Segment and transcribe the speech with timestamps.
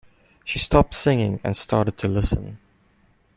[0.43, 2.57] She stopped singing and started to listen.